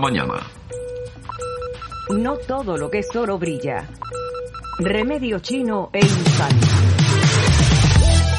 la 0.00 0.08
mañana. 0.08 0.34
No 2.10 2.36
todo 2.36 2.76
lo 2.76 2.90
que 2.90 2.98
es 2.98 3.14
oro 3.14 3.38
brilla. 3.38 3.86
Remedio 4.78 5.38
chino 5.40 5.90
e 5.92 6.00
infante. 6.00 6.66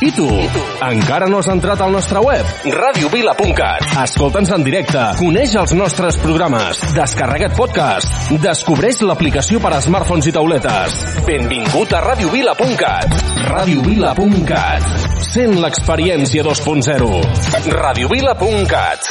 I 0.04 0.12
tu? 0.12 0.26
I 0.26 0.48
tu? 0.48 0.60
Encara 0.84 1.28
no 1.28 1.38
has 1.38 1.48
entrat 1.48 1.80
al 1.82 1.92
nostre 1.92 2.18
web? 2.18 2.44
radiovila.cat 2.66 3.86
Escolta'ns 4.02 4.50
en 4.56 4.64
directe, 4.66 5.04
coneix 5.20 5.54
els 5.62 5.76
nostres 5.78 6.18
programes, 6.18 6.82
descarrega't 6.98 7.54
podcast, 7.54 8.34
descobreix 8.42 9.04
l'aplicació 9.06 9.62
per 9.62 9.76
a 9.78 9.82
smartphones 9.86 10.26
i 10.26 10.34
tauletes. 10.34 10.98
Benvingut 11.30 11.94
a 11.94 12.02
radiovila.cat 12.08 13.14
radiovila.cat 13.52 15.10
Sent 15.30 15.60
l'experiència 15.62 16.50
2.0 16.50 17.72
radiovila.cat 17.78 19.11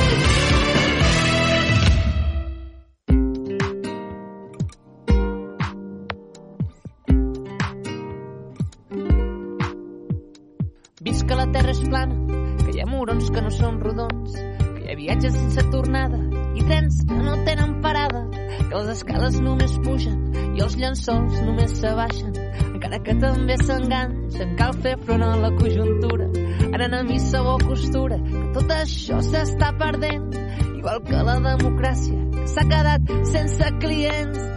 Escales 18.93 19.39
només 19.43 19.73
pugen 19.85 20.17
i 20.57 20.63
els 20.63 20.75
llençols 20.79 21.39
només 21.45 21.73
s'abaixen, 21.79 22.31
encara 22.73 22.99
que 23.05 23.15
també 23.21 23.57
s'enganxen, 23.61 24.55
cal 24.59 24.73
fer 24.83 24.95
front 25.05 25.25
a 25.25 25.33
la 25.41 25.51
conjuntura, 25.57 26.29
anant 26.71 26.97
a 26.99 27.03
missa 27.07 27.43
o 27.43 27.57
costura, 27.63 28.19
que 28.29 28.45
tot 28.57 28.73
això 28.77 29.19
s'està 29.27 29.71
perdent, 29.79 30.31
igual 30.77 31.03
que 31.07 31.27
la 31.29 31.37
democràcia, 31.49 32.17
que 32.37 32.47
s'ha 32.55 32.65
quedat 32.73 33.13
sense 33.33 33.75
clients. 33.83 34.49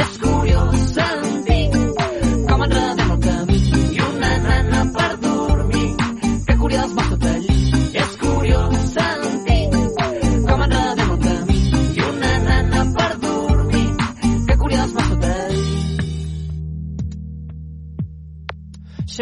És 0.00 0.16
curiós 0.24 0.88
sentir 0.94 1.62
com 2.48 2.66
enredem 2.66 2.99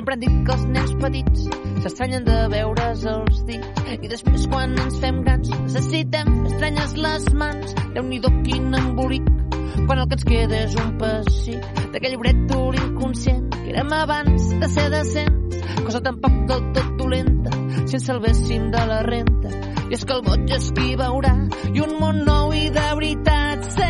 Sempre 0.08 0.26
han 0.26 0.36
dit 0.40 0.44
que 0.46 0.54
els 0.54 0.62
nens 0.72 0.92
petits 1.02 1.40
s'estranyen 1.84 2.22
de 2.24 2.36
veure's 2.48 3.02
els 3.10 3.40
dits 3.44 3.90
i 3.92 4.08
després 4.08 4.46
quan 4.48 4.70
ens 4.80 4.94
fem 5.02 5.18
grans 5.26 5.50
necessitem 5.52 6.30
estranyes 6.48 6.94
les 6.96 7.26
mans. 7.42 7.74
Déu-n'hi-do 7.92 8.30
quin 8.46 8.72
embolic 8.78 9.28
quan 9.82 9.98
el 9.98 10.06
que 10.08 10.16
ens 10.16 10.24
queda 10.30 10.62
és 10.62 10.78
un 10.80 10.94
pessic 11.02 11.68
d'aquell 11.92 12.16
brètol 12.22 12.80
inconscient 12.86 13.50
que 13.52 13.66
érem 13.74 13.92
abans 13.98 14.48
de 14.62 14.72
ser 14.78 14.86
decents. 14.96 15.60
Cosa 15.82 16.00
tampoc 16.08 16.40
del 16.54 16.64
tot 16.78 16.88
dolenta 17.02 17.52
si 17.82 18.00
ens 18.00 18.08
salvéssim 18.08 18.70
de 18.72 18.86
la 18.88 19.02
renta. 19.10 19.52
I 19.90 19.98
és 19.98 20.08
que 20.08 20.16
el 20.16 20.24
boig 20.24 20.56
és 20.56 20.72
qui 20.72 20.96
veurà 21.04 21.36
i 21.68 21.84
un 21.84 21.98
món 22.00 22.24
nou 22.24 22.56
i 22.56 22.70
de 22.72 22.88
veritat 22.96 23.72
sé. 23.76 23.87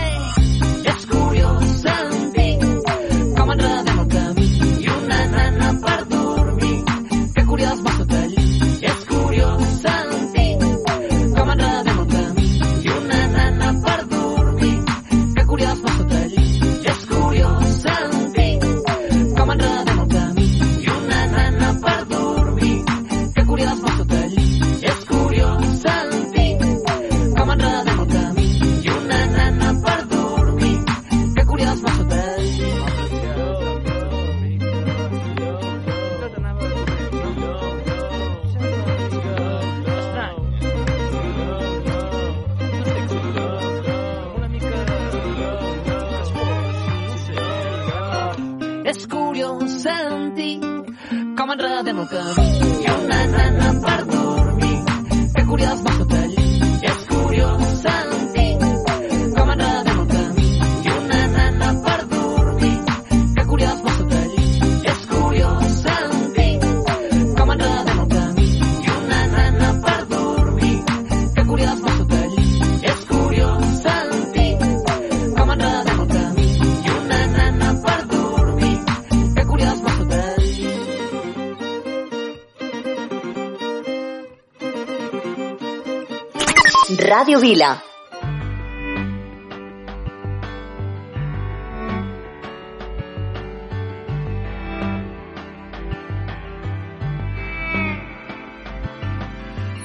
Ràdio 87.28 87.40
Vila. 87.40 87.82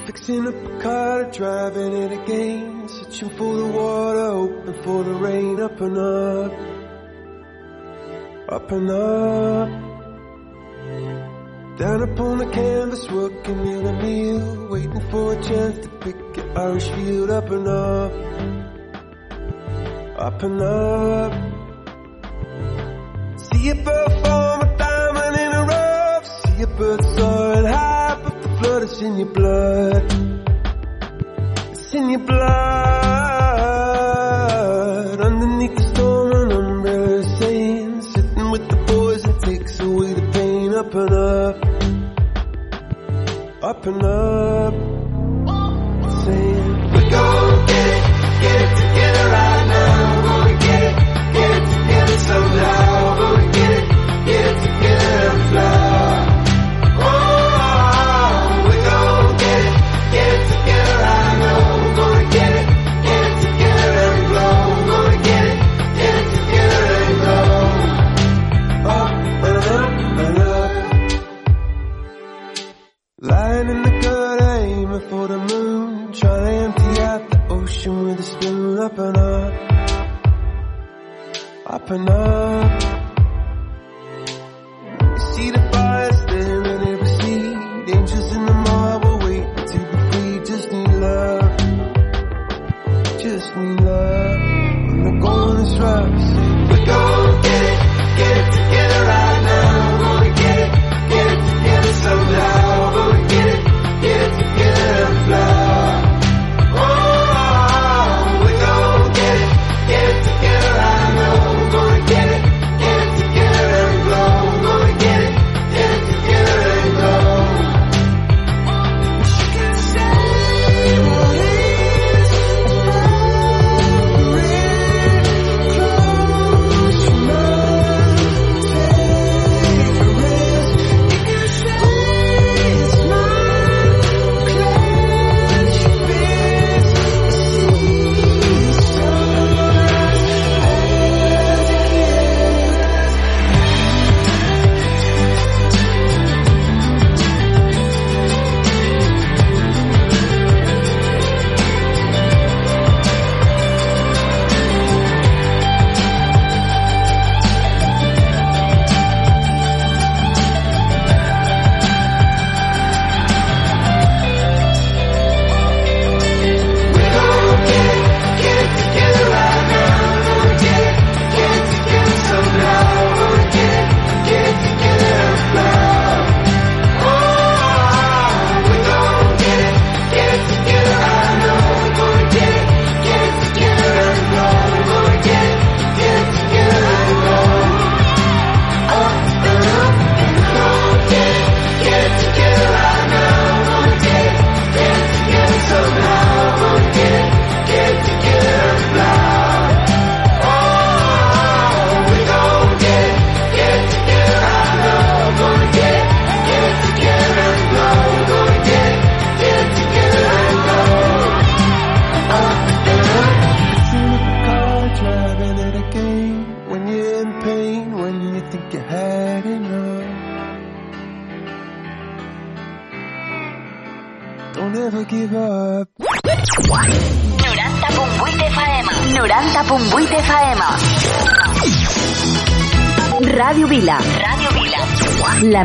Fixing 0.06 0.46
up 0.46 0.54
a 0.54 0.82
car, 0.82 1.24
driving 1.24 1.92
it 1.92 2.12
again, 2.12 2.88
searching 2.88 3.28
for 3.36 3.56
the 3.56 3.66
water, 3.66 4.30
hoping 4.30 4.82
for 4.82 5.04
the 5.04 5.12
rain, 5.12 5.60
up 5.60 5.80
and 5.82 5.98
up, 5.98 6.52
up 8.48 8.72
and 8.72 8.90
up. 8.90 9.68
Down 11.76 12.02
upon 12.08 12.38
the 12.38 12.46
canvas, 12.46 13.10
working 13.10 13.66
in 13.66 13.86
a 13.86 14.02
meal, 14.02 14.68
waiting 14.70 15.10
for 15.10 15.34
a 15.34 15.42
chance 15.42 15.84
to 15.84 15.93
Irish 16.56 16.88
field, 16.88 17.30
up 17.30 17.50
and 17.50 17.66
up, 17.66 18.12
up 20.18 20.42
and 20.42 20.62
up. 20.62 21.32
See 23.36 23.70
a 23.70 23.74
bird 23.74 24.12
form 24.22 24.60
a 24.62 24.76
diamond 24.78 25.36
in 25.36 25.52
a 25.52 25.64
rough, 25.64 26.26
see 26.26 26.62
a 26.62 26.66
bird 26.68 27.04
soaring 27.16 27.66
high, 27.66 28.20
but 28.22 28.40
the 28.42 28.48
flood 28.58 28.82
is 28.84 29.02
in 29.02 29.16
your 29.16 29.32
blood. 29.32 30.04
It's 31.72 31.94
in 31.94 32.10
your 32.10 32.20
blood. 32.20 32.44
Underneath 35.20 35.76
the 35.76 35.82
storm, 35.92 36.32
an 36.32 36.52
umbrella 36.52 37.18
is 37.18 37.38
saying, 37.38 38.02
sitting 38.02 38.50
with 38.52 38.68
the 38.68 38.76
boys, 38.86 39.24
it 39.24 39.40
takes 39.40 39.80
away 39.80 40.12
the 40.14 40.22
pain. 40.32 40.72
Up 40.72 40.94
and 40.94 41.12
up, 41.12 41.64
up 43.64 43.86
and 43.86 44.04
up. 44.04 44.93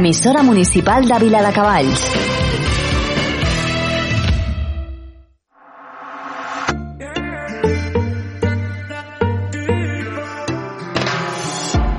emisora 0.09 0.41
municipal 0.41 1.07
Dávila 1.07 1.19
de 1.19 1.25
Viladecavalls. 1.25 2.11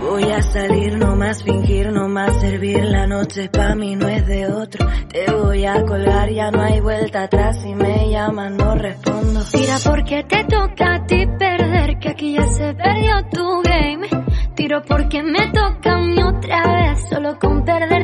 Voy 0.00 0.24
a 0.24 0.42
salir 0.42 0.98
nomás, 0.98 1.44
fingir 1.44 1.92
nomás, 1.92 2.40
servir 2.40 2.82
la 2.82 3.06
noche 3.06 3.48
pa' 3.48 3.76
mí 3.76 3.94
no 3.94 4.08
es 4.08 4.26
de 4.26 4.48
otro. 4.48 4.88
Te 5.08 5.30
voy 5.30 5.64
a 5.64 5.84
colgar, 5.84 6.30
ya 6.30 6.50
no 6.50 6.62
hay 6.62 6.80
vuelta 6.80 7.22
atrás, 7.22 7.62
si 7.62 7.72
me 7.76 8.10
llaman 8.10 8.56
no 8.56 8.74
respondo. 8.74 9.44
Tira 9.52 9.76
porque 9.84 10.24
te 10.24 10.44
toca 10.46 10.94
a 10.94 11.06
ti 11.06 11.26
perder, 11.38 11.98
que 12.00 12.08
aquí 12.08 12.32
ya 12.32 12.46
se 12.48 12.74
perdió 12.74 13.24
tu 13.30 13.62
game. 13.62 14.08
Tiro 14.54 14.82
porque 14.82 15.22
me 15.22 15.50
toca 15.52 15.94
a 15.94 15.98
mí 16.00 16.22
otra 16.22 16.62
vez, 16.66 17.08
solo 17.08 17.38
con 17.38 17.64
perder 17.64 17.99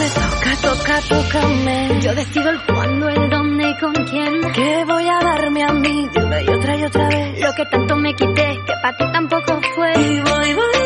me 0.00 0.08
toca, 0.08 0.56
toca, 0.62 1.00
tócame. 1.08 2.00
Yo 2.00 2.14
decido 2.14 2.50
el 2.50 2.62
cuándo, 2.64 3.08
el 3.08 3.28
dónde 3.28 3.68
y 3.68 3.74
con 3.78 3.92
quién. 3.92 4.52
Que 4.52 4.84
voy 4.86 5.06
a 5.06 5.18
darme 5.22 5.62
a 5.62 5.72
mí 5.74 6.08
de 6.12 6.24
una 6.24 6.42
y 6.42 6.48
otra 6.48 6.76
y 6.76 6.84
otra 6.84 7.08
vez. 7.08 7.40
Lo 7.40 7.52
que 7.52 7.64
tanto 7.66 7.96
me 7.96 8.14
quité, 8.14 8.58
que 8.66 8.72
para 8.82 8.96
ti 8.96 9.04
tampoco 9.12 9.60
fue. 9.74 9.92
Y 10.00 10.20
voy, 10.20 10.54
voy. 10.54 10.79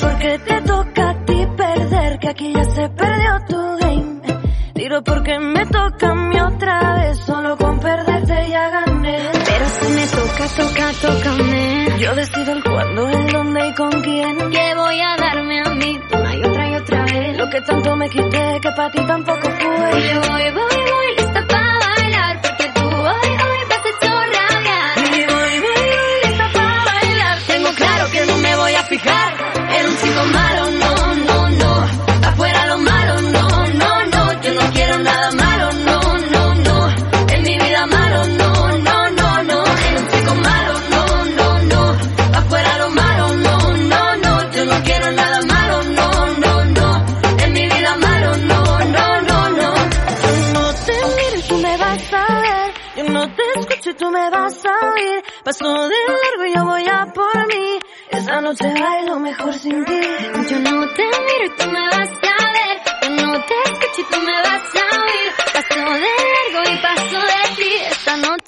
porque 0.00 0.38
te 0.38 0.60
toca 0.62 1.10
a 1.10 1.24
ti 1.24 1.46
perder, 1.56 2.18
que 2.18 2.28
aquí 2.28 2.52
ya 2.52 2.64
se 2.64 2.88
perdió 2.88 3.30
tu 3.48 3.76
game. 3.78 4.20
Tiro 4.74 5.02
porque 5.04 5.38
me 5.38 5.66
toca 5.66 6.10
a 6.10 6.14
mí 6.14 6.40
otra 6.40 6.94
vez, 6.96 7.18
solo 7.18 7.56
con 7.56 7.78
perderte 7.80 8.48
ya 8.50 8.70
gané. 8.70 9.18
Pero 9.32 9.66
si 9.68 9.92
me 9.92 10.06
toca, 10.06 10.44
toca, 10.56 10.92
tócame. 11.02 11.98
Yo 11.98 12.14
decido 12.14 12.52
el 12.52 12.64
cuándo, 12.64 13.08
el 13.08 13.26
dónde 13.32 13.68
y 13.68 13.74
con 13.74 14.02
quién. 14.02 14.36
Que 14.50 14.74
voy 14.74 15.00
a 15.00 15.16
darme 15.16 15.60
a 15.60 15.70
mí 15.70 16.00
una 16.12 16.34
y 16.34 16.44
otra 16.44 16.70
y 16.70 16.74
otra 16.74 17.04
vez. 17.04 17.38
Lo 17.38 17.50
que 17.50 17.60
tanto 17.60 17.96
me 17.96 18.08
quité, 18.08 18.60
que 18.60 18.70
para 18.76 18.90
ti 18.90 19.06
tampoco 19.06 19.42
fue. 19.42 20.12
Yo 20.12 20.20
voy, 20.20 20.50
voy, 20.50 20.52
voy. 20.52 20.93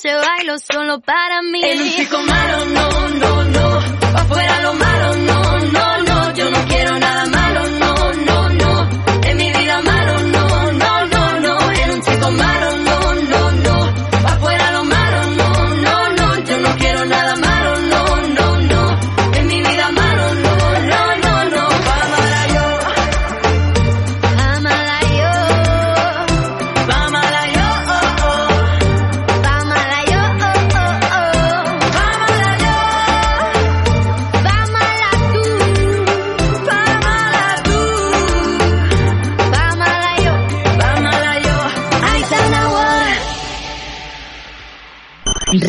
noche 0.07 0.15
bailo 0.15 0.59
solo 0.59 1.01
para 1.01 1.43
mí. 1.43 1.61
En 1.63 1.83
un 1.83 1.91
chico 1.91 2.19
malo, 2.19 2.65
no, 2.67 3.09
no, 3.09 3.45
no. 3.45 3.81
Pa. 4.13 4.46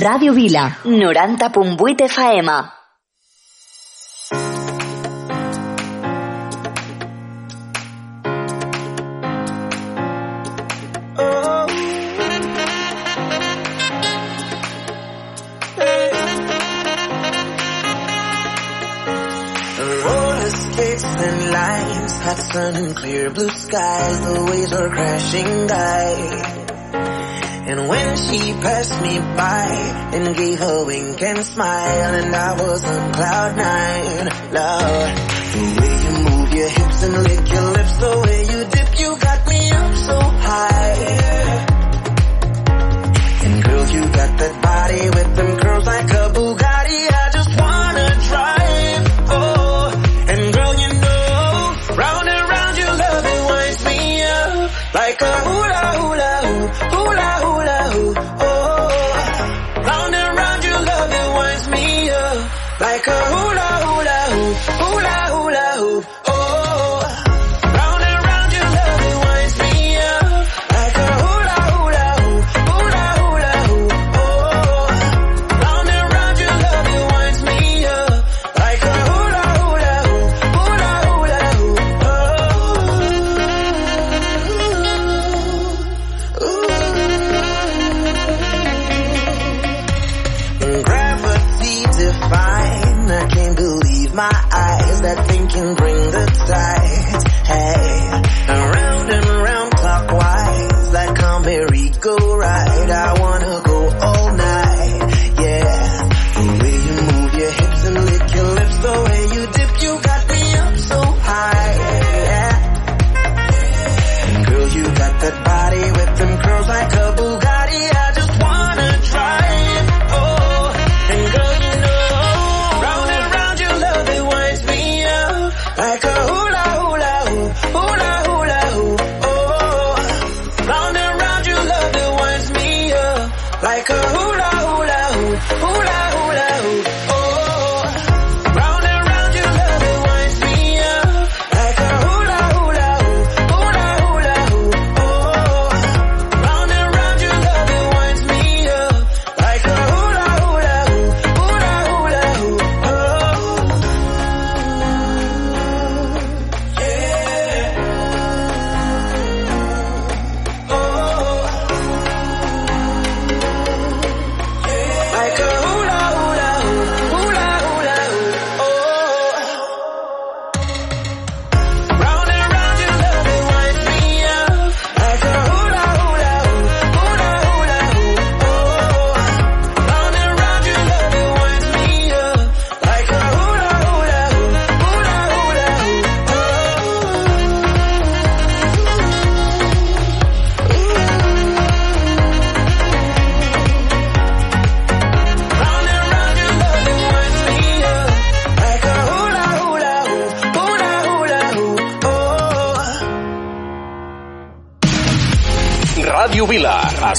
Radio 0.07 0.31
Vila, 0.31 0.77
90.8 0.85 2.07
faema. 2.07 2.71
Hot 22.27 22.37
sun 22.51 22.75
and 22.75 22.95
clear 22.95 23.29
blue 23.29 23.49
skies, 23.49 24.19
the 24.19 24.43
waves 24.49 24.73
are 24.73 24.89
crashing 24.89 25.67
by. 25.67 26.66
And 27.69 27.89
when 27.89 28.15
she 28.15 28.53
passed 28.53 29.01
me 29.01 29.19
by 29.19 29.67
and 30.13 30.37
gave 30.37 30.57
her 30.57 30.85
wink 30.85 31.21
and 31.21 31.43
smile, 31.43 32.13
and 32.15 32.33
I 32.33 32.53
was 32.53 32.85
on 32.85 33.11
cloud 33.11 33.57
nine, 33.57 34.53
love. 34.53 35.09
The 35.51 35.63
way 35.77 35.95
you 36.05 36.13
move 36.29 36.53
your 36.53 36.69
hips 36.69 37.03
and 37.03 37.13
lick 37.23 37.51
your 37.51 37.71
lips, 37.71 37.97
the 37.97 38.19
way 38.23 38.39
you 38.51 38.59
dip, 38.71 38.99
you 38.99 39.17
got 39.19 39.47
me 39.47 39.71
up 39.71 39.95
so 39.95 40.17
high. 40.47 40.95
And 43.43 43.63
girl, 43.65 43.85
you 43.91 44.01
got 44.01 44.37
that 44.37 44.61
body 44.61 45.09
with 45.09 45.35
them 45.35 45.57
curls 45.57 45.85
like 45.85 46.09
a 46.09 46.29
balloon. 46.33 46.46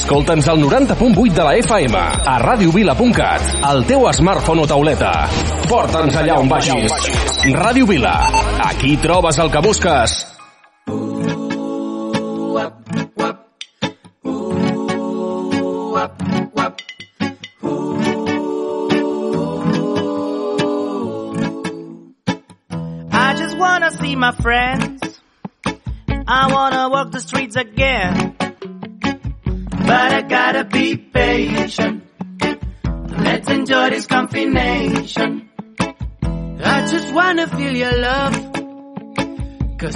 Escolta'ns 0.08 0.46
al 0.48 0.56
90.8 0.62 1.34
de 1.36 1.44
la 1.44 1.50
FM, 1.60 1.98
a 2.32 2.38
radiovila.cat, 2.40 3.42
al 3.60 3.82
teu 3.84 4.06
smartphone 4.16 4.62
o 4.64 4.66
tauleta. 4.66 5.10
Porta'ns 5.68 6.16
allà 6.16 6.38
on 6.40 6.48
vagis. 6.48 6.94
Ràdio 7.52 7.84
Vila, 7.84 8.14
aquí 8.70 8.96
trobes 9.02 9.36
el 9.36 9.50
que 9.52 9.60
busques. 9.60 10.14
I 23.12 23.34
just 23.36 23.58
wanna 23.58 23.90
see 23.90 24.16
my 24.16 24.32
friends. 24.40 25.20
I 26.26 26.48
wanna 26.50 26.88
walk 26.88 27.12
the 27.12 27.20
streets 27.20 27.56
again. 27.56 28.27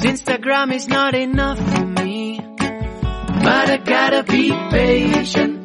Instagram 0.04 0.72
is 0.72 0.88
not 0.88 1.14
enough 1.14 1.58
for 1.58 1.86
me. 1.86 2.40
But 2.58 3.70
I 3.70 3.76
gotta 3.76 4.24
be 4.24 4.50
patient. 4.70 5.60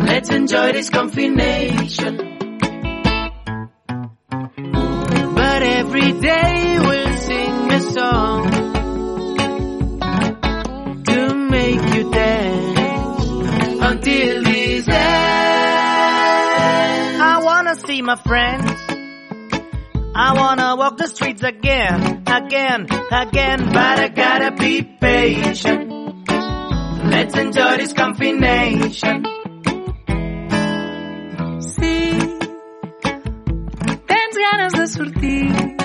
Let's 0.00 0.30
enjoy 0.30 0.72
this 0.72 0.88
confination. 0.88 2.16
But 5.34 5.62
every 5.62 6.12
day 6.12 6.78
we'll 6.80 7.12
sing 7.18 7.72
a 7.72 7.80
song 7.80 8.50
to 11.04 11.34
make 11.34 11.94
you 11.94 12.10
dance 12.10 13.20
until 13.82 14.42
the 14.42 14.84
end. 14.88 15.22
I 17.22 17.40
wanna 17.42 17.74
see 17.76 18.00
my 18.02 18.16
friends 18.16 18.87
I 20.20 20.32
wanna 20.34 20.74
walk 20.74 20.96
the 20.96 21.06
streets 21.06 21.44
again, 21.44 22.24
again, 22.26 22.88
again, 23.12 23.66
but 23.66 23.98
I 24.00 24.08
gotta 24.08 24.50
be 24.50 24.82
patient. 24.82 25.92
Let's 27.04 27.36
enjoy 27.36 27.76
this 27.76 27.92
combination. 27.92 29.22
Sí, 31.60 32.18
tens 34.08 34.36
ganes 34.44 34.72
de 34.72 34.86
sortir. 34.88 35.76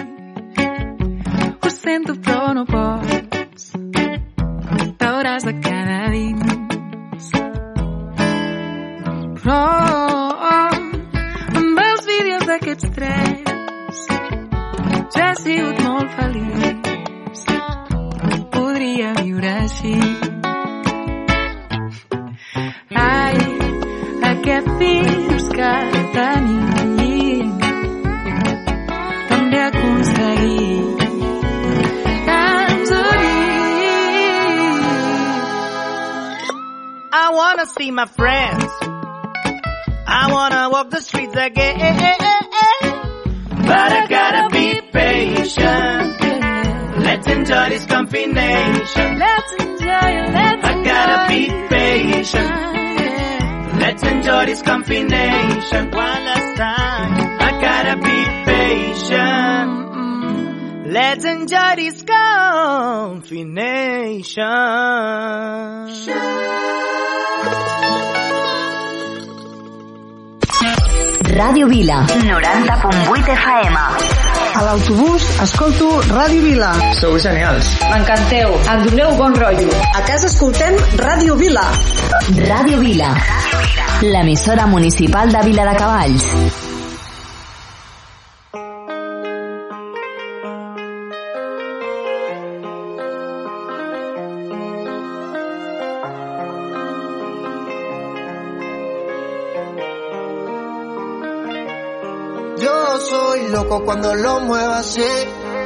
Ho 1.62 1.70
sento 1.70 2.16
però 2.16 2.54
no 2.56 2.66
pots. 2.66 2.93
l'autobús, 74.74 75.22
escolto 75.44 75.88
Ràdio 76.10 76.42
Vila. 76.42 76.72
Sou 76.98 77.20
genials. 77.22 77.70
M'encanteu. 77.92 78.56
Em 78.74 78.82
doneu 78.88 79.14
bon 79.20 79.38
rotllo. 79.38 79.70
A 79.94 80.02
casa 80.08 80.32
escoltem 80.32 80.80
Ràdio 81.04 81.38
Vila. 81.38 81.68
Ràdio 82.50 82.82
Vila. 82.82 83.14
L'emissora 84.02 84.66
municipal 84.66 85.30
de 85.30 85.46
Vila 85.46 85.70
de 85.70 85.78
Cavalls. 85.78 86.63
loco 103.74 103.86
cuando 103.86 104.16
lo 104.16 104.40
mueva 104.42 104.80
así, 104.80 105.02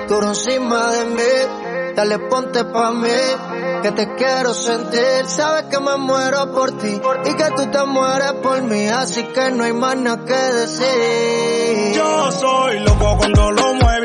duro 0.08 0.30
encima 0.30 0.91
de 0.91 1.06
mí. 1.06 1.93
Dale 1.96 2.20
ponte 2.20 2.63
pa' 2.63 2.91
mí, 2.91 3.10
que 3.82 3.91
te 3.91 4.13
quiero 4.15 4.54
sentir. 4.54 5.26
Sabes 5.26 5.63
que 5.63 5.80
me 5.80 5.98
muero 5.98 6.52
por 6.54 6.78
ti 6.78 6.89
y 7.26 7.34
que 7.34 7.52
tú 7.56 7.65
te 7.72 7.84
mueres 7.86 8.34
por 8.34 8.62
mí, 8.62 8.88
así 8.88 9.24
que 9.24 9.50
no 9.50 9.63
hay 9.63 9.74
más 9.74 9.98
nada 9.98 10.24
que 10.24 10.34
decir. 10.34 11.93
Yo 11.96 12.32
soy 12.32 12.80
loco 12.82 13.17
cuando 13.17 13.52
lo 13.52 13.74
muevo 13.74 13.97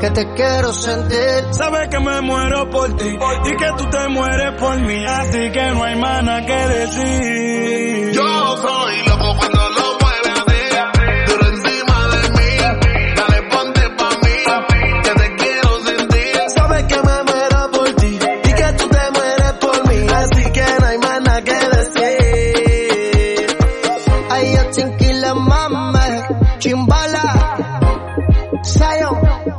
Que 0.00 0.10
te 0.10 0.34
quiero 0.34 0.72
sentir. 0.72 1.44
Sabes 1.52 1.88
que 1.88 1.98
me 1.98 2.20
muero 2.20 2.68
por 2.68 2.94
ti 2.96 3.08
y 3.08 3.56
que 3.56 3.72
tú 3.78 3.88
te 3.88 4.08
mueres 4.08 4.60
por 4.60 4.78
mí, 4.78 5.04
así 5.06 5.50
que 5.50 5.70
no 5.72 5.84
hay 5.84 5.98
nada 5.98 6.44
que 6.44 6.52
decir. 6.52 7.85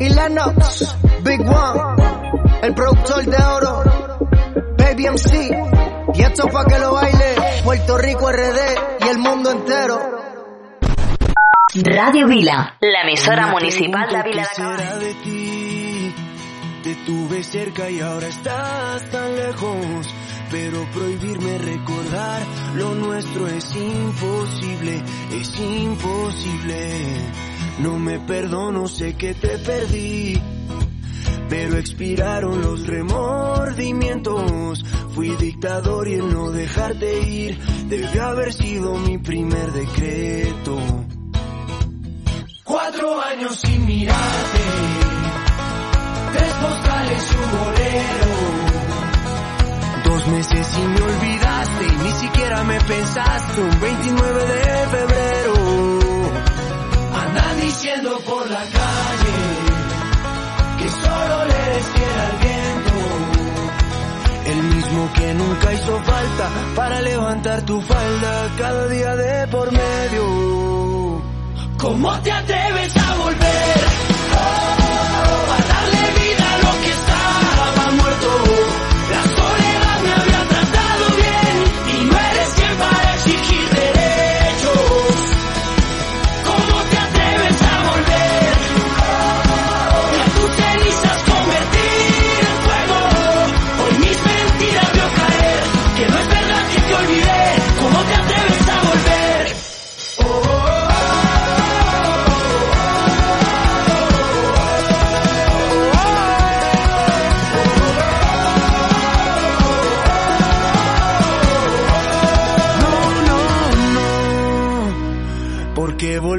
Y 0.08 0.10
Lennox, 0.10 0.96
Big 1.22 1.42
One, 1.42 2.02
el 2.62 2.74
productor 2.74 3.26
de 3.26 3.44
oro, 3.44 3.84
Baby 4.78 5.08
MC, 5.08 5.52
y 6.14 6.22
esto 6.22 6.48
pa' 6.48 6.64
que 6.64 6.80
lo 6.80 6.94
baile, 6.94 7.36
Puerto 7.66 7.98
Rico 7.98 8.32
RD 8.32 9.06
y 9.06 9.08
el 9.10 9.18
mundo 9.18 9.52
entero. 9.52 10.00
Radio 11.84 12.26
Vila, 12.26 12.78
la 12.80 13.02
emisora 13.02 13.48
municipal 13.48 14.08
de 14.08 14.24
Vila 14.24 14.48
de 14.98 15.14
ti? 15.16 16.16
Te 16.84 16.96
tuve 17.06 17.44
cerca 17.44 17.90
y 17.90 18.00
ahora 18.00 18.28
estás 18.28 19.04
tan 19.12 19.36
lejos. 19.36 20.08
Pero 20.50 20.86
prohibirme 20.94 21.58
recordar 21.58 22.44
lo 22.76 22.96
nuestro 22.96 23.48
es 23.48 23.76
imposible, 23.76 25.04
es 25.34 25.60
imposible. 25.60 27.47
No 27.80 28.00
me 28.00 28.20
perdono, 28.20 28.88
sé 28.88 29.16
que 29.16 29.34
te 29.36 29.58
perdí. 29.60 30.42
Pero 31.50 31.78
expiraron 31.78 32.62
los 32.62 32.88
remordimientos. 32.88 34.84
Fui 35.14 35.30
dictador 35.36 36.08
y 36.08 36.16
el 36.16 36.34
no 36.34 36.52
dejarte 36.52 37.22
ir 37.22 37.60
debió 37.88 38.26
haber 38.26 38.54
sido 38.54 38.96
mi 38.96 39.18
primer 39.20 39.72
decreto. 39.72 40.78
Cuatro 42.64 43.22
años 43.22 43.56
sin 43.56 43.86
mirarte, 43.86 44.60
tres 46.34 46.54
postales 46.54 47.36
un 47.36 47.60
bolero. 47.60 48.28
Dos 50.04 50.28
meses 50.28 50.78
y 50.78 50.82
me 50.82 51.02
olvidaste, 51.02 51.86
y 51.86 52.04
ni 52.04 52.12
siquiera 52.12 52.64
me 52.64 52.80
pensaste, 52.82 53.62
un 53.62 53.80
29 53.80 54.46
de 54.46 54.88
febrero. 54.88 56.07
Andan 57.38 57.62
diciendo 57.62 58.20
por 58.26 58.50
la 58.50 58.60
calle 58.60 59.38
que 60.80 60.90
solo 60.90 61.46
le 61.46 61.84
fiel 61.94 62.20
al 62.28 62.38
viento. 62.48 62.96
El 64.46 64.64
mismo 64.76 65.14
que 65.14 65.34
nunca 65.34 65.74
hizo 65.74 66.00
falta 66.04 66.50
para 66.76 67.02
levantar 67.02 67.62
tu 67.64 67.82
falda 67.82 68.50
cada 68.58 68.88
día 68.88 69.16
de 69.16 69.48
por 69.50 69.72
medio. 69.72 71.22
¿Cómo 71.78 72.20
te 72.22 72.32
atreves 72.32 72.98
a 72.98 73.16
volver? 73.16 73.78
Oh, 74.34 74.77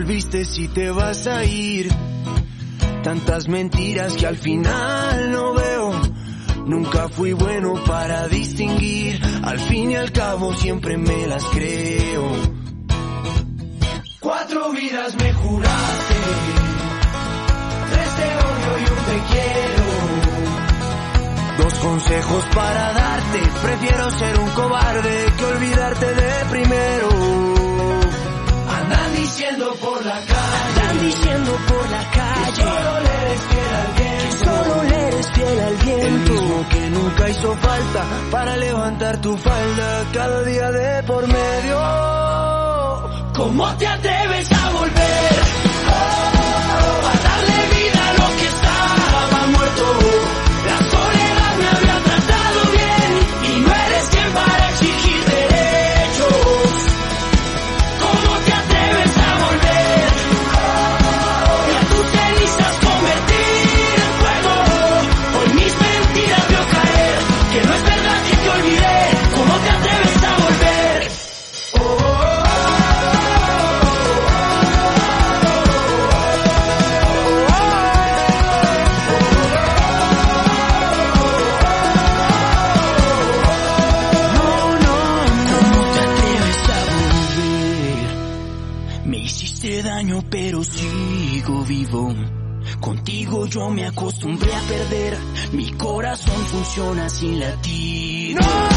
si 0.08 0.68
te 0.68 0.90
vas 0.90 1.26
a 1.26 1.44
ir? 1.44 1.90
Tantas 3.02 3.46
mentiras 3.46 4.16
que 4.16 4.26
al 4.26 4.38
final 4.38 5.30
no 5.30 5.52
veo. 5.52 5.92
Nunca 6.64 7.10
fui 7.10 7.34
bueno 7.34 7.74
para 7.86 8.26
distinguir. 8.26 9.20
Al 9.42 9.58
fin 9.58 9.90
y 9.90 9.96
al 9.96 10.10
cabo 10.10 10.54
siempre 10.54 10.96
me 10.96 11.26
las 11.26 11.44
creo. 11.44 12.24
Cuatro 14.18 14.72
vidas 14.72 15.14
me 15.16 15.30
juraste. 15.34 16.14
Tres 17.90 18.16
te 18.16 18.24
odio 18.24 18.78
y 18.78 18.84
un 18.88 19.04
te 19.04 19.20
quiero. 19.30 19.84
Dos 21.58 21.74
consejos 21.74 22.44
para 22.54 22.92
darte. 22.94 23.40
Prefiero 23.62 24.10
ser 24.12 24.40
un 24.40 24.48
cobarde 24.52 25.26
que 25.36 25.44
olvidarte 25.44 26.14
de 26.14 26.44
primero. 26.50 27.08
Andan 28.88 29.14
diciendo 29.16 29.74
por 29.82 30.06
la 30.06 30.18
calle. 30.20 30.80
Andan 30.80 30.98
diciendo 31.00 31.52
por 31.68 31.90
la 31.90 32.10
calle. 32.10 32.54
Que 32.54 32.64
solo 32.64 33.00
le 33.04 33.12
eres 33.22 33.42
fiel 33.50 33.74
al 33.74 33.92
viento. 33.98 34.24
Que 34.24 34.32
solo 34.44 34.82
le 34.84 35.08
eres 35.08 35.30
fiel 35.32 35.60
al 35.60 35.76
viento. 35.76 36.06
El 36.06 36.20
mismo 36.30 36.68
que 36.70 36.90
nunca 36.90 37.28
hizo 37.28 37.54
falta 37.56 38.04
para 38.30 38.56
levantar 38.56 39.20
tu 39.20 39.36
falda 39.36 40.04
cada 40.14 40.42
día 40.44 40.70
de 40.72 41.02
por 41.02 41.26
medio. 41.28 41.78
¿Cómo 43.34 43.76
te 43.76 43.86
atreves 43.86 44.52
a 44.52 44.57
funciona 96.78 97.08
sin 97.08 97.40
latir. 97.40 98.36
¡No! 98.36 98.67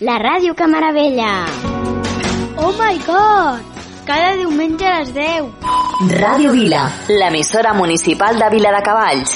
La 0.00 0.14
ràdio 0.22 0.54
que 0.54 0.66
meravella! 0.70 1.44
Oh 2.62 2.70
my 2.78 2.98
god! 3.04 3.58
Cada 4.06 4.36
diumenge 4.38 4.86
a 4.86 5.00
les 5.00 5.08
10. 5.12 5.48
Ràdio 6.20 6.52
Vila, 6.54 6.84
l'emissora 7.08 7.72
municipal 7.74 8.38
de 8.38 8.50
Vila 8.52 8.70
de 8.76 8.82
Cavalls. 8.86 9.32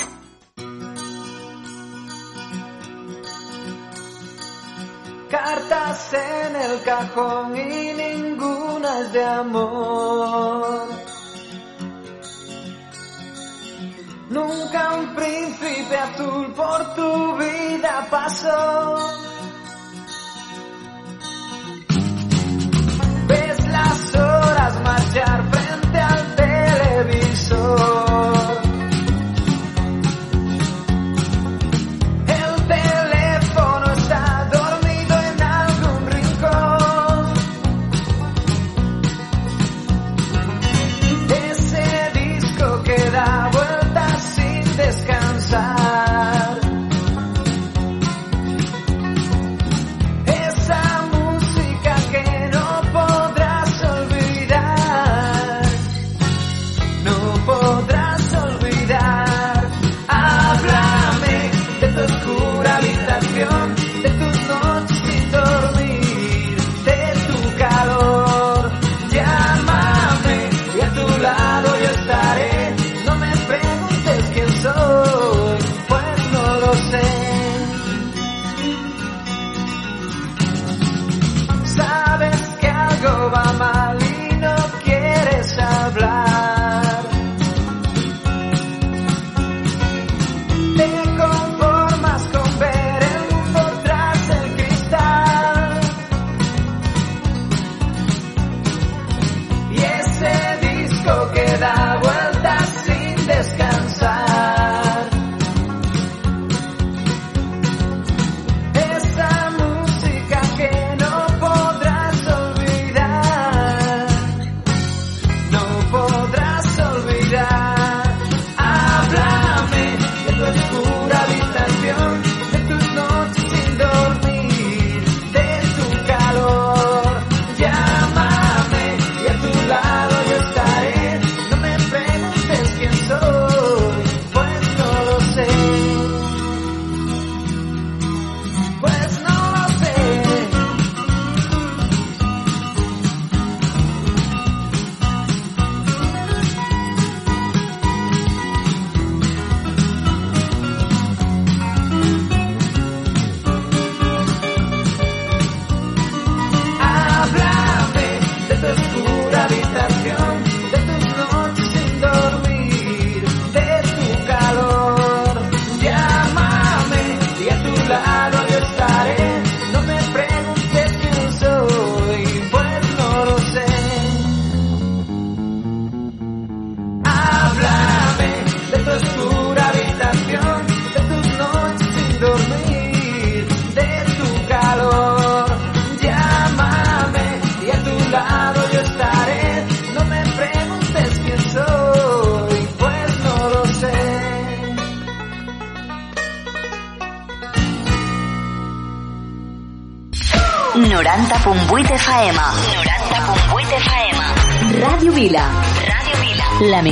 Cartas 5.35 6.15
en 6.21 6.55
el 6.55 6.81
cajón 6.85 7.57
y 7.57 7.93
ninguna 7.99 9.01
es 9.01 9.13
de 9.13 9.25
amor. 9.25 10.87
Nunca 14.31 14.95
un 14.95 15.15
príncipe 15.17 15.97
azul 15.97 16.55
por 16.55 16.95
tu 16.95 17.37
vida 17.37 18.07
pasó. 18.09 19.32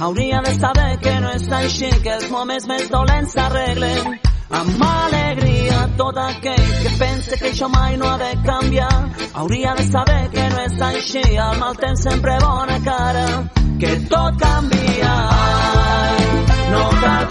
Hauria 0.00 0.40
de 0.40 0.54
saber 0.54 0.98
que 1.00 1.12
no 1.20 1.30
és 1.34 1.48
així, 1.50 1.88
que 2.04 2.12
els 2.14 2.28
moments 2.30 2.66
més 2.70 2.86
dolents 2.90 3.32
s'arreglen. 3.34 4.12
Amb 4.58 4.84
alegria 4.86 5.80
tot 5.98 6.20
aquell 6.22 6.68
que 6.84 6.92
pense 7.00 7.38
que 7.40 7.50
això 7.50 7.68
mai 7.72 7.96
no 7.98 8.06
ha 8.06 8.18
de 8.20 8.30
canviar. 8.46 8.92
Hauria 9.42 9.74
de 9.74 9.88
saber 9.90 10.20
que 10.36 10.44
no 10.54 10.60
és 10.68 10.78
així 10.90 11.24
el 11.26 11.58
mal 11.58 11.74
temps 11.82 12.06
sempre 12.06 12.38
bona 12.44 12.78
cara. 12.86 13.26
Que 13.82 13.96
tot 14.14 14.38
canvia. 14.44 15.14
Ai, 15.34 16.30
no 16.70 16.84
cal 17.02 17.27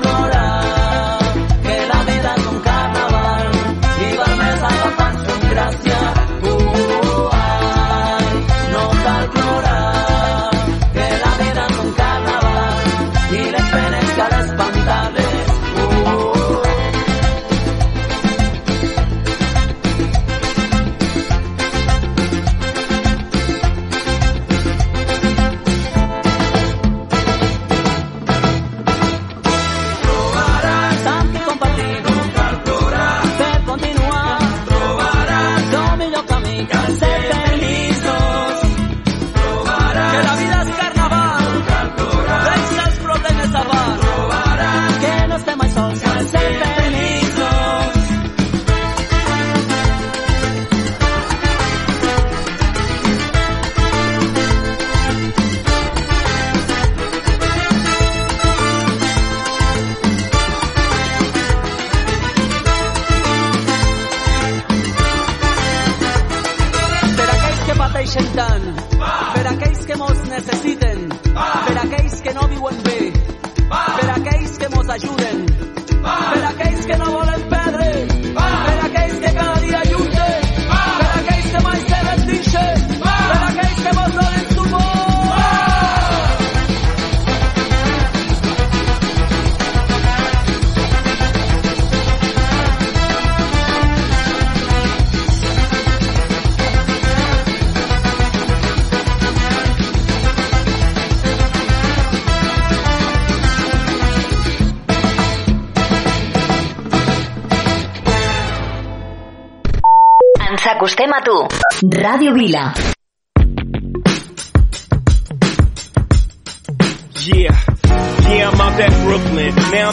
Ràdio 111.83 112.31
Vila. 112.33 112.96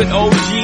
With 0.00 0.12
OG 0.12 0.49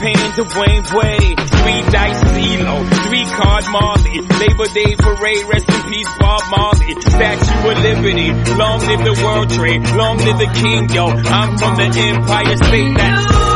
paying 0.00 0.32
Dwayne 0.36 0.84
Way. 0.94 1.18
Three 1.36 1.82
dice 1.90 2.20
CeeLo, 2.24 2.76
three 3.08 3.24
card 3.24 3.64
Marley. 3.70 4.20
Labor 4.20 4.68
Day 4.72 4.96
parade, 4.96 5.44
rest 5.52 5.68
in 5.68 5.82
peace 5.90 6.08
Bob 6.18 6.42
Marley. 6.50 7.00
Statue 7.00 7.70
of 7.70 7.78
Liberty, 7.82 8.28
long 8.54 8.80
live 8.80 9.04
the 9.04 9.22
World 9.24 9.50
Trade, 9.50 9.82
long 9.96 10.16
live 10.18 10.38
the 10.38 10.50
King, 10.60 10.88
yo. 10.90 11.06
I'm 11.06 11.58
from 11.58 11.76
the 11.76 11.88
Empire 11.98 12.56
State. 12.56 12.96
That's 12.96 13.55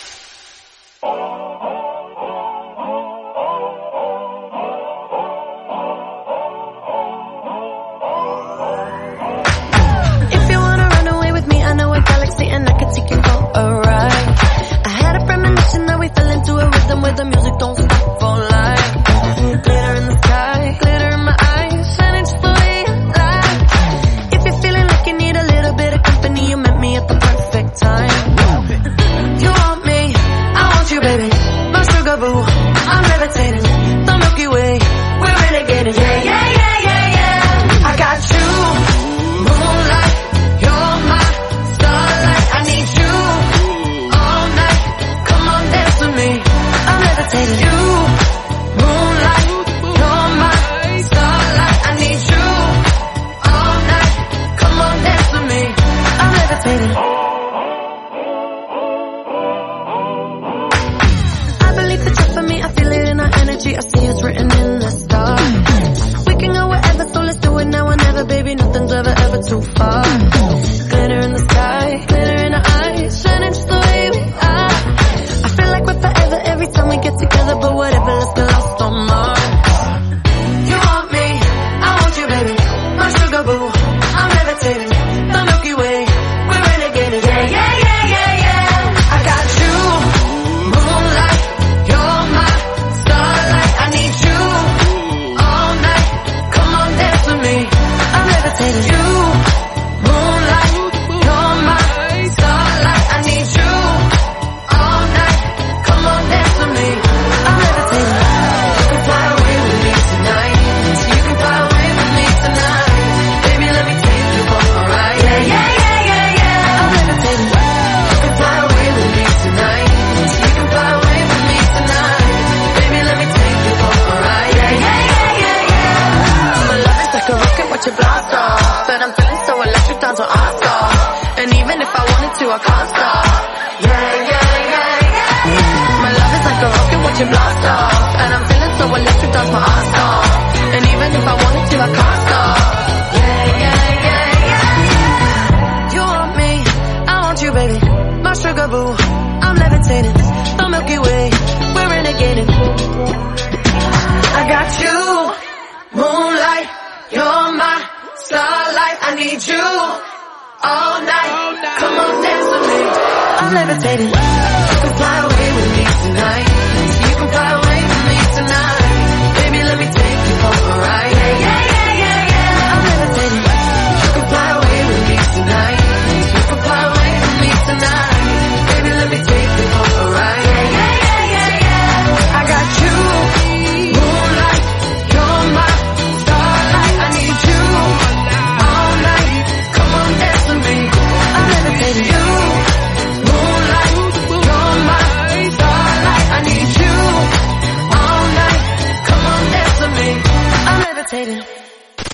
cero. 201.11 201.43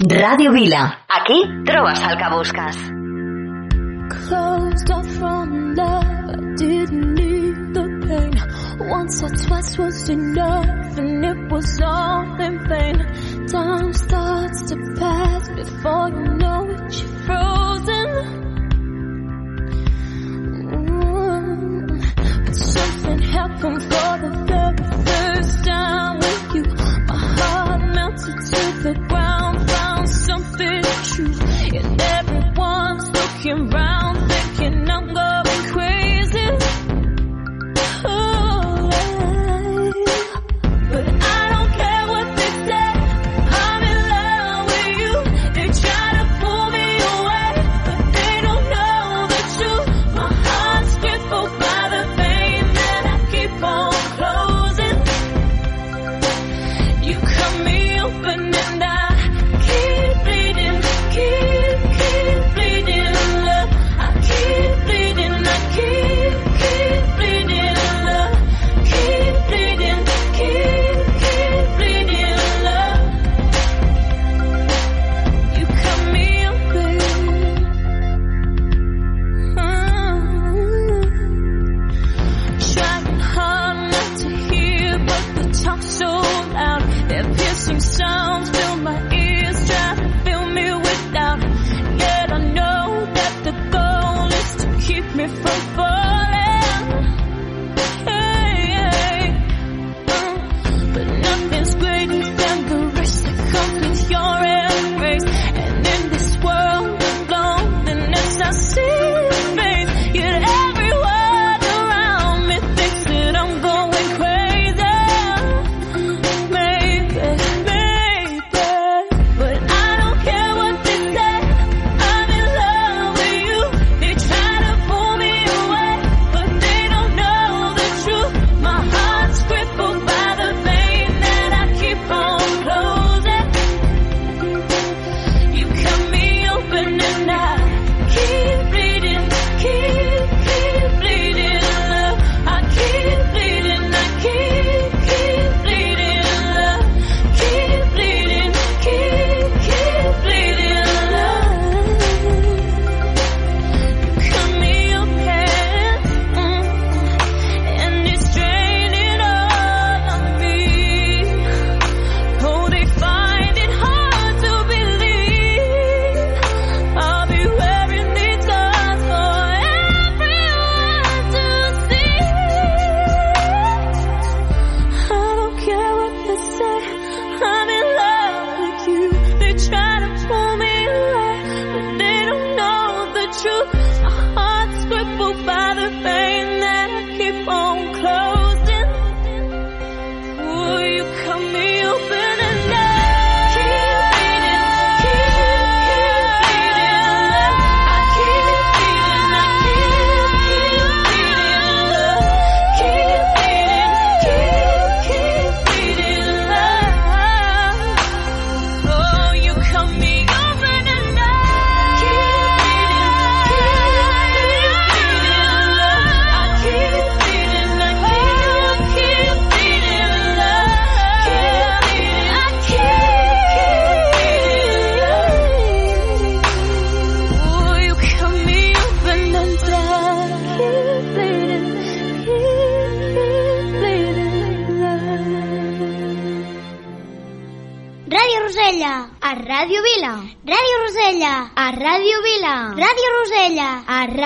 Radio 0.10 0.52
Vila. 0.52 1.06
Aquí 1.08 1.44
trobes 1.66 2.02
el 2.02 2.18
que 2.18 2.30
busques. 2.36 2.78
Closed 4.10 4.90
off 4.92 5.08
from 5.20 5.76
love, 5.76 6.04
I 6.04 6.36
didn't 6.58 7.14
need 7.14 7.56
the 7.76 7.86
pain. 8.08 8.34
Once 8.90 9.22
or 9.22 9.30
twice 9.30 9.78
was 9.78 10.10
enough, 10.10 10.98
and 10.98 11.24
it 11.24 11.52
was 11.52 11.80
all 11.80 12.42
in 12.42 12.58
vain. 12.68 12.98
Time 13.48 13.94
starts 13.94 14.64
to 14.70 14.76
pass 14.98 15.48
before 15.50 16.10
you 16.10 16.26
know 16.42 16.66
it, 16.74 16.94
you're 17.00 17.16
frozen. 17.28 18.10
Mm 20.64 20.86
-hmm. 20.86 21.88
But 22.46 22.56
something 22.56 23.22
happened 23.38 23.82
for 23.90 24.12
the 24.24 24.32
very 24.48 25.07
looking 33.48 33.70
round. 33.70 34.07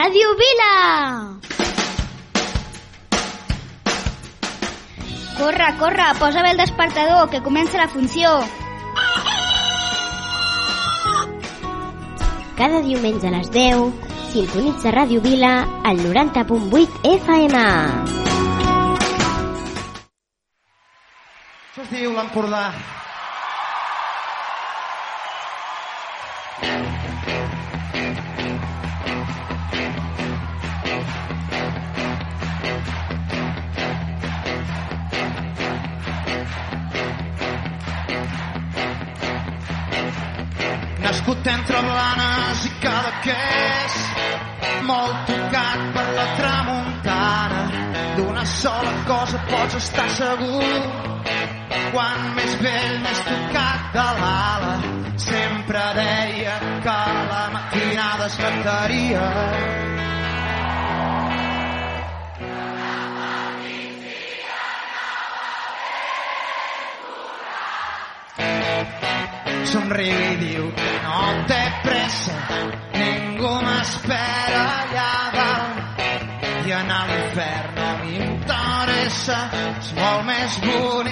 Ràdio 0.01 0.29
Vila! 0.33 1.37
Corre, 5.37 5.67
corre, 5.77 6.07
posa 6.17 6.41
bé 6.41 6.51
el 6.55 6.57
despertador, 6.57 7.29
que 7.29 7.41
comença 7.45 7.77
la 7.77 7.87
funció. 7.87 8.31
Cada 12.57 12.81
diumenge 12.81 13.29
a 13.29 13.33
les 13.35 13.51
10, 13.53 13.93
sintonitza 14.33 14.89
Ràdio 14.95 15.21
Vila 15.21 15.67
al 15.85 16.01
90.8 16.01 17.05
FM. 17.11 17.61
Això 21.69 21.85
es 21.85 21.93
diu 21.93 22.17
l'Empordà. 22.17 22.65
Thank 26.61 26.95
you. 26.95 27.00
nascut 41.32 41.47
entre 41.47 41.79
Blanes 41.82 42.65
i 42.65 42.71
Cadaqués 42.84 43.93
molt 44.84 45.27
tocat 45.27 45.84
per 45.95 46.07
la 46.15 46.25
tramuntana. 46.39 47.61
D'una 48.17 48.45
sola 48.45 48.91
cosa 49.07 49.39
pots 49.49 49.75
estar 49.75 50.09
segur. 50.09 50.65
Quan 51.93 52.27
més 52.36 52.57
vell 52.63 52.99
més 53.05 53.23
tocat 53.29 53.88
de 53.95 54.07
l'ala. 54.19 54.75
Sempre 55.15 55.86
deia 55.95 56.57
que 56.84 56.99
la 57.32 57.47
matinada 57.55 58.27
es 58.27 58.36
cantaria. 58.36 59.90
somriu 69.72 70.17
i 70.32 70.36
diu 70.41 70.65
no 71.05 71.19
té 71.47 71.61
pressa, 71.86 72.36
ningú 72.97 73.51
m'espera 73.65 74.63
allà 74.82 75.13
dalt. 75.36 76.01
I 76.67 76.74
anar 76.78 76.99
a 77.03 77.07
l'inferno 77.09 77.88
m'interessa, 78.01 79.39
és 79.80 79.93
molt 79.97 80.28
més 80.28 80.59
bonic 80.65 81.11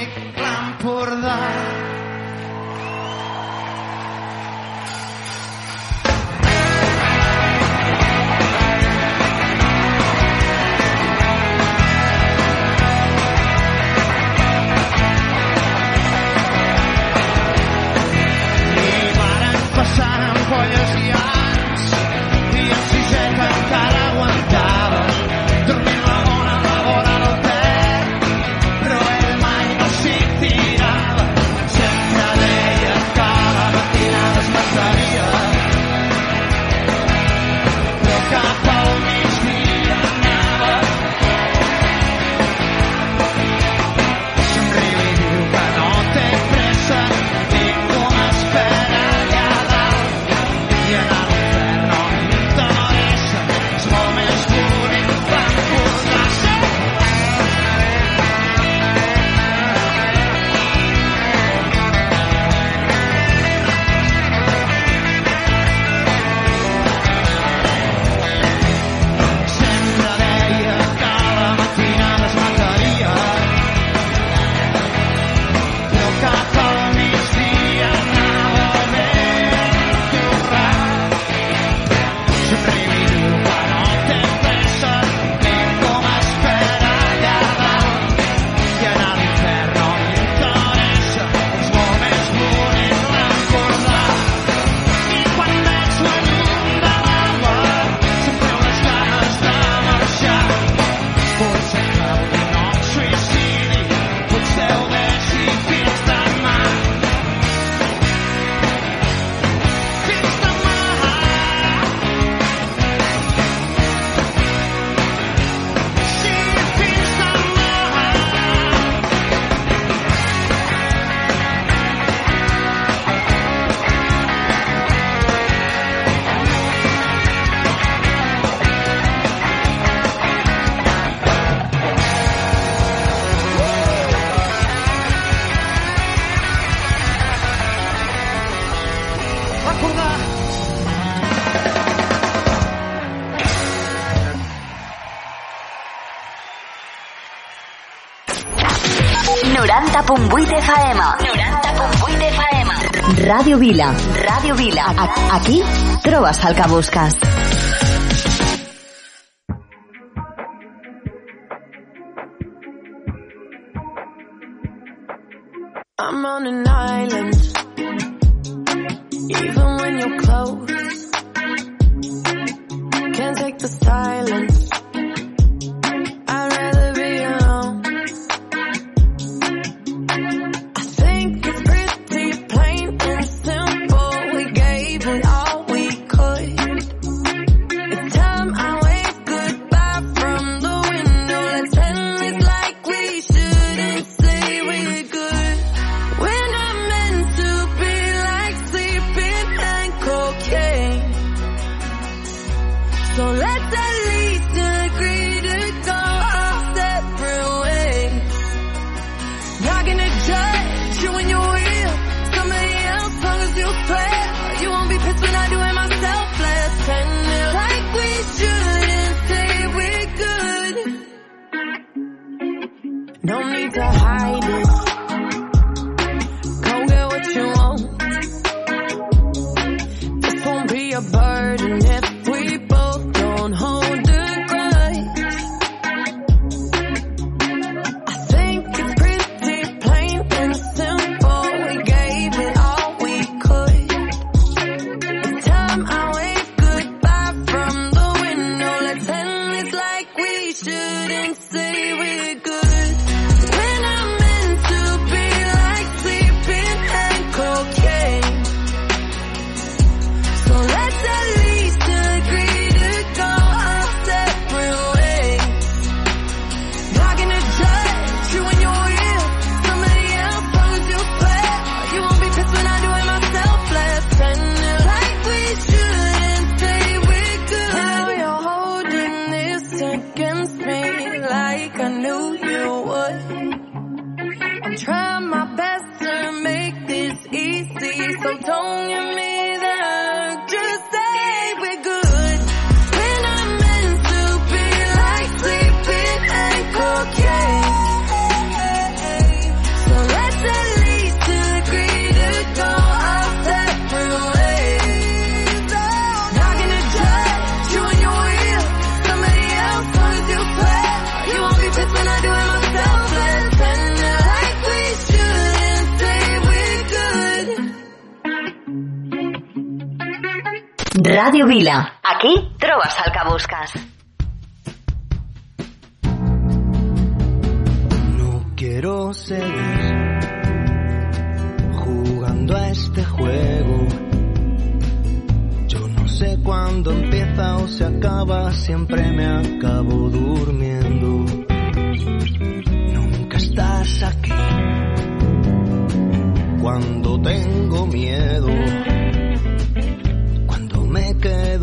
Radio 153.29 153.59
Vila. 153.59 153.93
Radio 154.25 154.55
Vila. 154.55 154.85
Aquí 155.33 155.61
trovas 156.01 156.43
el 156.43 156.55
que 156.55 156.61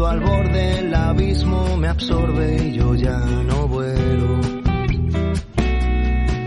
al 0.05 0.21
borde, 0.21 0.81
el 0.81 0.95
abismo 0.95 1.77
me 1.79 1.89
absorbe 1.89 2.67
y 2.67 2.73
yo 2.73 2.95
ya 2.95 3.19
no 3.19 3.67
vuelo. 3.67 4.41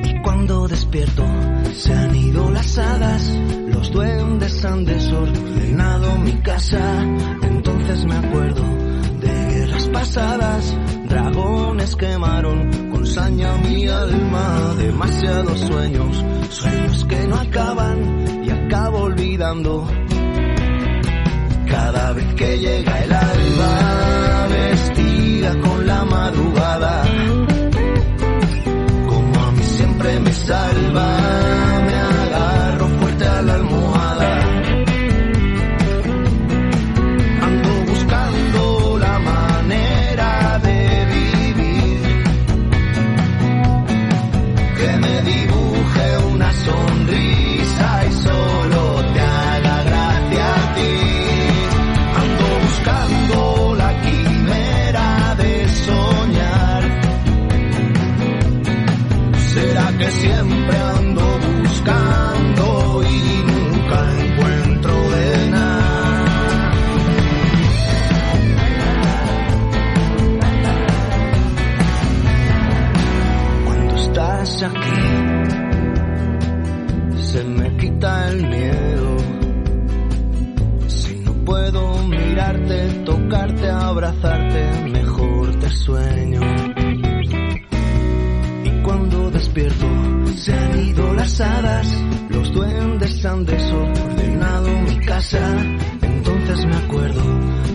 Y 0.03 0.21
cuando 0.21 0.67
despierto, 0.67 1.25
se 1.73 1.93
han 1.93 2.15
ido 2.15 2.51
las 2.51 2.77
hadas, 2.77 3.39
los 3.67 3.91
duendes 3.91 4.63
han 4.65 4.85
desordenado 4.85 6.17
mi 6.17 6.33
casa. 6.41 7.01
Entonces 7.41 8.05
me 8.05 8.15
acuerdo 8.17 8.61
de 9.19 9.45
guerras 9.51 9.87
pasadas, 9.87 10.77
dragones 11.07 11.95
quemaron 11.95 12.91
con 12.91 13.05
saña 13.07 13.55
mi 13.55 13.87
alma, 13.87 14.75
demasiados 14.77 15.59
sueños, 15.61 16.23
sueños 16.51 17.05
que 17.05 17.27
no 17.27 17.35
acaban 17.37 18.43
y 18.45 18.49
acabo 18.51 18.99
olvidando. 18.99 19.87
Cada 21.99 22.13
vez 22.13 22.33
que 22.35 22.57
llega 22.57 23.03
el 23.03 23.11
alba, 23.11 24.47
vestida 24.47 25.59
con 25.59 25.85
la 25.85 26.05
madrugada, 26.05 26.98
han 93.25 93.45
desordenado 93.45 94.69
mi 94.81 94.99
casa. 94.99 95.39
Entonces 96.01 96.65
me 96.65 96.75
acuerdo 96.75 97.23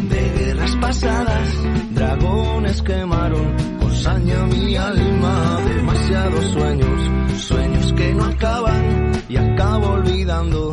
de 0.09 0.31
guerras 0.39 0.77
pasadas, 0.77 1.49
dragones 1.93 2.83
quemaron 2.83 3.55
con 3.81 3.95
saña 3.95 4.47
mi 4.47 4.77
alma, 4.77 5.59
demasiados 5.67 6.45
sueños, 6.47 7.11
sueños 7.43 7.93
que 7.95 8.15
no 8.15 8.25
acaban. 8.25 9.13
Y 9.29 9.37
acabo 9.37 9.87
olvidando. 9.89 10.73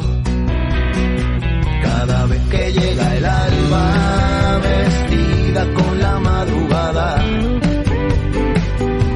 Cada 1.84 2.26
vez 2.28 2.42
que 2.50 2.72
llega 2.72 3.16
el 3.18 3.26
alba, 3.26 4.60
vestida 4.62 5.74
con 5.74 6.00
la 6.00 6.20
madrugada, 6.20 7.16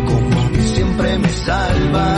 como 0.08 0.42
a 0.42 0.50
mí 0.50 0.62
siempre 0.74 1.20
me 1.20 1.30
salva, 1.30 2.18